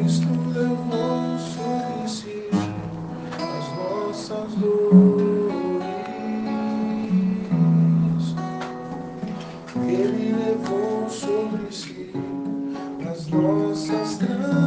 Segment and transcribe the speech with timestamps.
[0.00, 2.48] Cristo levou sobre si
[3.36, 5.44] as nossas dores.
[9.86, 12.12] Ele levou sobre si
[13.10, 14.59] as nossas transgressões.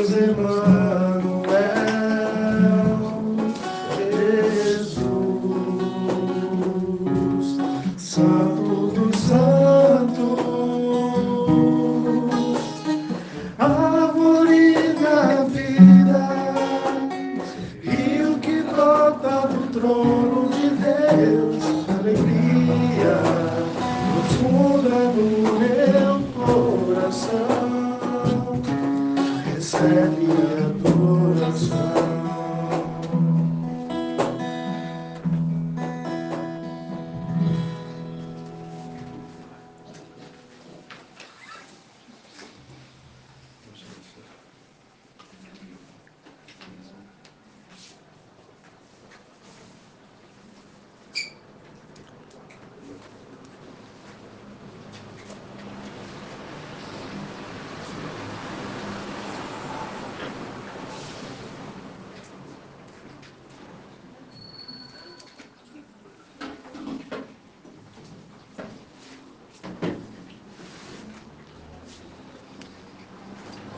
[0.00, 1.09] Deus Emmanuel,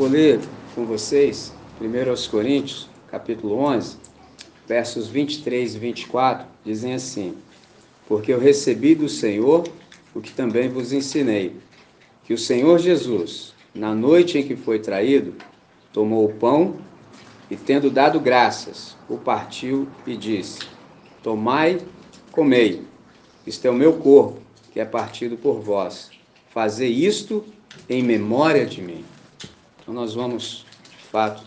[0.00, 0.40] Vou ler
[0.74, 3.98] com vocês 1 aos Coríntios, capítulo 11,
[4.66, 7.34] versos 23 e 24, dizem assim:
[8.08, 9.68] Porque eu recebi do Senhor
[10.14, 11.54] o que também vos ensinei,
[12.24, 15.34] que o Senhor Jesus, na noite em que foi traído,
[15.92, 16.76] tomou o pão
[17.50, 20.60] e, tendo dado graças, o partiu e disse:
[21.22, 21.78] Tomai,
[22.32, 22.84] comei,
[23.46, 24.40] isto é o meu corpo,
[24.72, 26.10] que é partido por vós.
[26.54, 27.44] Fazei isto
[27.86, 29.04] em memória de mim.
[29.90, 31.42] Então nós vamos, de fato,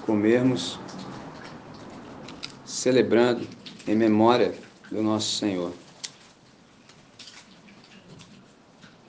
[0.00, 0.78] comermos
[2.64, 3.46] celebrando
[3.86, 4.58] em memória
[4.90, 5.74] do nosso Senhor.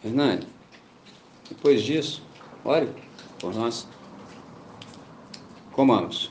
[0.04, 0.46] Hernani,
[1.48, 2.22] depois disso,
[2.66, 2.90] ore
[3.40, 3.88] por nós.
[5.72, 6.30] Comamos.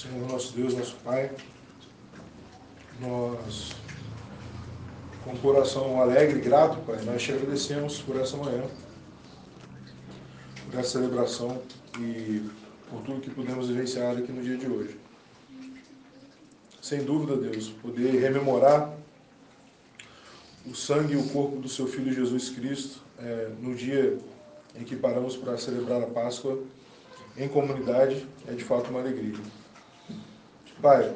[0.00, 1.30] Senhor nosso Deus, nosso Pai,
[3.00, 3.72] nós,
[5.22, 8.64] com coração alegre e grato, Pai, nós te agradecemos por essa manhã,
[10.64, 11.60] por essa celebração
[11.98, 12.48] e
[12.88, 14.98] por tudo que pudemos vivenciar aqui no dia de hoje.
[16.80, 18.96] Sem dúvida, Deus, poder rememorar
[20.64, 24.18] o sangue e o corpo do Seu Filho Jesus Cristo é, no dia
[24.74, 26.58] em que paramos para celebrar a Páscoa
[27.36, 29.34] em comunidade é de fato uma alegria.
[30.80, 31.12] Pai,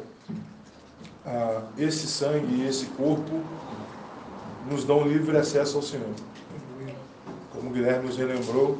[1.25, 3.41] ah, esse sangue e esse corpo
[4.71, 6.13] nos dão livre acesso ao Senhor.
[7.53, 8.79] Como Guilherme nos relembrou,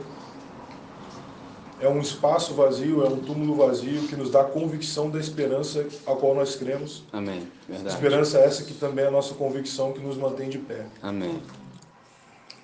[1.81, 5.87] é um espaço vazio, é um túmulo vazio que nos dá a convicção da esperança
[6.07, 7.05] a qual nós cremos.
[7.13, 7.49] Amém.
[7.69, 7.95] Verdade.
[7.95, 10.87] Esperança essa que também é a nossa convicção que nos mantém de pé.
[11.03, 11.43] Amém.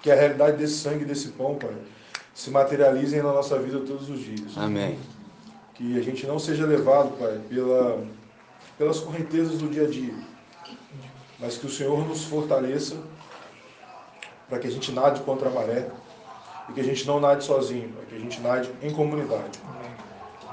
[0.02, 1.74] Que a realidade desse sangue, desse pão, Pai,
[2.34, 4.56] se materializem na nossa vida todos os dias.
[4.56, 4.98] Amém.
[5.80, 8.04] Que a gente não seja levado, Pai, pela,
[8.76, 10.12] pelas correntezas do dia a dia,
[11.38, 12.98] mas que o Senhor nos fortaleça
[14.46, 15.88] para que a gente nade contra a maré
[16.68, 19.58] e que a gente não nade sozinho, para que a gente nade em comunidade.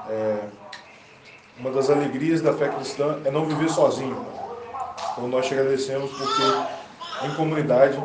[0.08, 0.48] É,
[1.58, 4.24] uma das alegrias da fé cristã é não viver sozinho.
[5.12, 8.02] Então nós te agradecemos porque em comunidade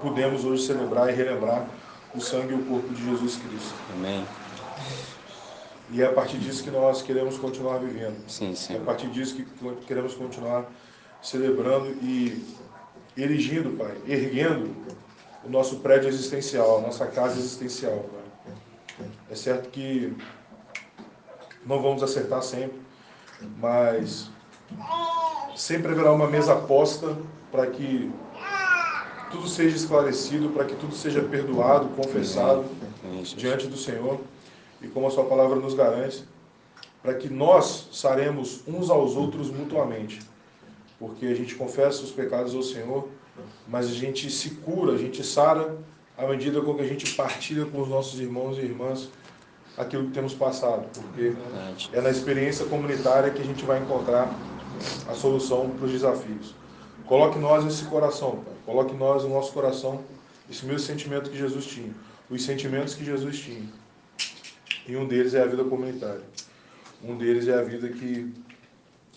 [0.00, 1.66] podemos hoje celebrar e relembrar
[2.14, 3.74] o sangue e o corpo de Jesus Cristo.
[3.94, 4.24] Amém.
[5.90, 8.16] E é a partir disso que nós queremos continuar vivendo.
[8.28, 9.46] Sim, É a partir disso que
[9.86, 10.66] queremos continuar
[11.22, 12.44] celebrando e
[13.16, 14.74] erigindo, Pai, erguendo
[15.44, 19.08] o nosso prédio existencial, a nossa casa existencial, Pai.
[19.30, 20.16] É certo que
[21.64, 22.80] não vamos acertar sempre,
[23.58, 24.30] mas
[25.56, 27.16] sempre haverá uma mesa posta
[27.50, 28.10] para que
[29.30, 32.64] tudo seja esclarecido, para que tudo seja perdoado, confessado
[33.36, 34.20] diante do Senhor
[34.82, 36.24] e como a sua palavra nos garante,
[37.02, 40.20] para que nós saremos uns aos outros mutuamente.
[40.98, 43.08] Porque a gente confessa os pecados ao Senhor,
[43.68, 45.76] mas a gente se cura, a gente sara
[46.16, 49.10] à medida com que a gente partilha com os nossos irmãos e irmãs
[49.76, 50.86] aquilo que temos passado.
[50.94, 51.34] Porque
[51.92, 54.34] é na experiência comunitária que a gente vai encontrar
[55.08, 56.54] a solução para os desafios.
[57.06, 58.54] Coloque nós esse coração, Pai.
[58.64, 60.00] Coloque nós, no nosso coração,
[60.50, 61.94] esse mesmo sentimento que Jesus tinha.
[62.28, 63.68] Os sentimentos que Jesus tinha.
[64.88, 66.22] E um deles é a vida comunitária.
[67.04, 68.32] Um deles é a vida que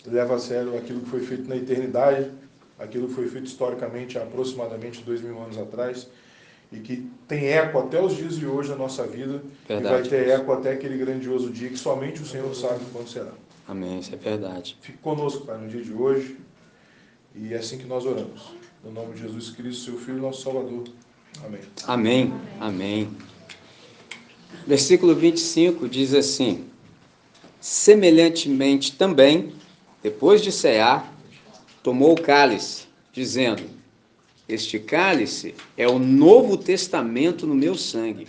[0.06, 2.30] leva a sério aquilo que foi feito na eternidade,
[2.78, 6.08] aquilo que foi feito historicamente há aproximadamente dois mil anos atrás,
[6.72, 10.02] e que tem eco até os dias de hoje na nossa vida, Verdade, e vai
[10.02, 13.32] ter eco até aquele grandioso dia que somente o Senhor sabe quando será.
[13.66, 14.00] Amém.
[14.00, 14.76] Isso é verdade.
[14.80, 16.36] Fique conosco, Pai, no dia de hoje,
[17.34, 18.52] e é assim que nós oramos.
[18.84, 20.84] No nome de Jesus Cristo, seu Filho, nosso Salvador.
[21.44, 21.60] Amém.
[21.86, 22.32] Amém.
[22.60, 23.16] Amém.
[24.66, 26.64] Versículo 25 diz assim:
[27.60, 29.52] Semelhantemente também,
[30.02, 31.12] depois de cear,
[31.82, 33.62] tomou o cálice, dizendo:
[34.48, 38.28] Este cálice é o novo testamento no meu sangue.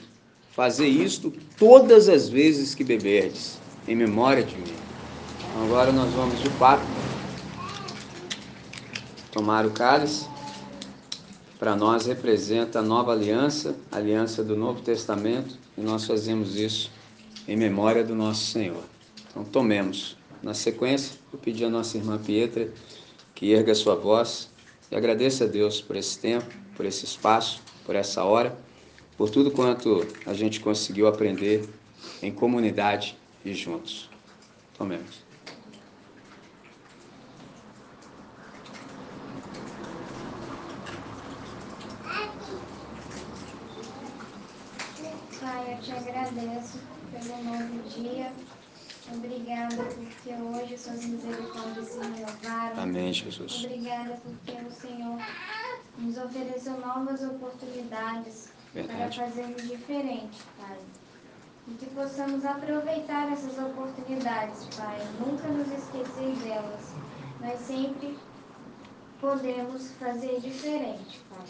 [0.52, 3.58] Fazer isto todas as vezes que beberdes,
[3.88, 4.74] em memória de mim.
[5.50, 6.84] Então, agora nós vamos de fato
[9.32, 10.26] tomar o cálice
[11.62, 16.92] para nós representa a nova aliança, a aliança do Novo Testamento, e nós fazemos isso
[17.48, 18.84] em memória do nosso Senhor.
[19.30, 20.16] Então tomemos.
[20.42, 22.72] Na sequência, eu pedi à nossa irmã Pietra
[23.34, 24.50] que erga sua voz
[24.92, 26.46] e agradeça a Deus por esse tempo,
[26.76, 28.56] por esse espaço, por essa hora,
[29.18, 31.68] por tudo quanto a gente conseguiu aprender
[32.22, 34.10] em comunidade e juntos.
[34.78, 35.32] Tomemos.
[45.40, 46.80] Pai, eu te agradeço
[47.12, 48.32] pelo novo dia.
[49.14, 52.84] Obrigada porque hoje suas misericórdias se renovaram.
[52.84, 53.64] Amém, Jesus.
[53.64, 55.18] Obrigada porque o Senhor
[55.98, 59.16] nos ofereceu novas oportunidades Verdade.
[59.16, 60.78] para fazermos diferente, Pai.
[61.68, 65.00] E que possamos aproveitar essas oportunidades, Pai.
[65.20, 66.94] Nunca nos esquecer delas.
[67.40, 68.18] Nós sempre
[69.20, 71.46] podemos fazer diferente, Pai.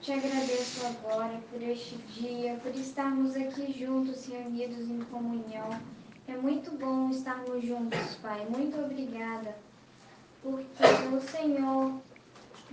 [0.00, 5.68] Te agradeço agora por este dia, por estarmos aqui juntos, reunidos em comunhão.
[6.28, 8.46] É muito bom estarmos juntos, Pai.
[8.48, 9.56] Muito obrigada,
[10.42, 11.92] porque o Senhor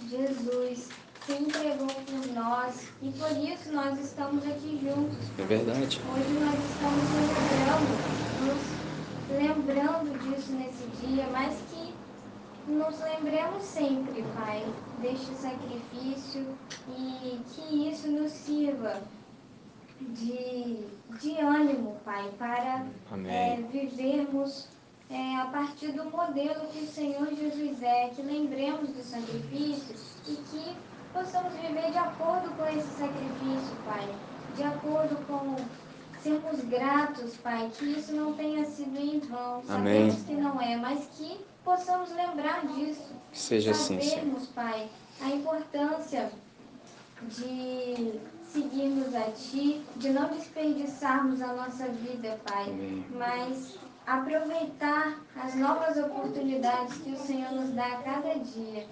[0.10, 0.90] Jesus
[1.26, 5.18] se entregou por nós e por isso nós estamos aqui juntos.
[5.40, 6.02] É verdade.
[6.12, 7.06] Hoje nós estamos
[7.72, 8.84] lembrando, nos
[9.40, 11.94] lembrando disso nesse dia, mas que
[12.68, 14.66] nos lembremos sempre, Pai,
[15.02, 16.46] deste sacrifício
[16.88, 16.93] e
[18.04, 19.02] isso nos sirva
[20.02, 20.86] de,
[21.22, 22.86] de ânimo, Pai, para
[23.26, 24.68] é, vivermos
[25.10, 29.96] é, a partir do modelo que o Senhor Jesus é, que lembremos do sacrifício
[30.28, 30.76] e que
[31.14, 34.16] possamos viver de acordo com esse sacrifício, Pai,
[34.56, 35.56] de acordo com
[36.22, 39.62] sermos gratos, Pai, que isso não tenha sido em vão.
[39.70, 40.12] Amém.
[40.12, 43.14] Sabemos que não é, mas que possamos lembrar disso.
[43.32, 44.02] Que seja assim.
[44.02, 44.90] Sabermos, Pai,
[45.22, 46.32] a importância
[47.30, 48.20] de
[48.52, 53.06] seguirmos a Ti, de não desperdiçarmos a nossa vida, Pai, Amém.
[53.16, 58.86] mas aproveitar as novas oportunidades que o Senhor nos dá a cada dia.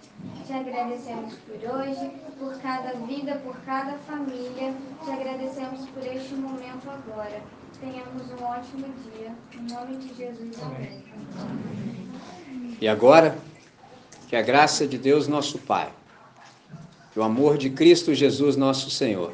[0.46, 4.74] Te agradecemos por hoje, por cada vida, por cada família.
[5.04, 7.42] Te agradecemos por este momento agora.
[7.80, 9.36] Tenhamos um ótimo dia.
[9.54, 11.04] Em nome de Jesus, amém.
[12.80, 13.38] E agora,
[14.28, 15.92] que a graça de Deus, nosso Pai,
[17.12, 19.34] que o amor de Cristo Jesus, nosso Senhor,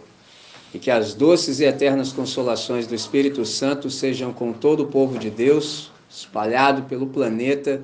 [0.74, 5.18] e que as doces e eternas consolações do Espírito Santo sejam com todo o povo
[5.18, 7.82] de Deus, espalhado pelo planeta,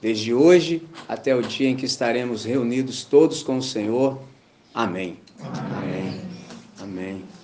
[0.00, 4.18] desde hoje até o dia em que estaremos reunidos todos com o Senhor.
[4.74, 5.18] Amém.
[5.40, 6.20] Amém.
[6.80, 7.35] Amém.